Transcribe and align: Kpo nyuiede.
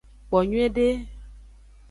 Kpo 0.27 0.37
nyuiede. 0.49 0.87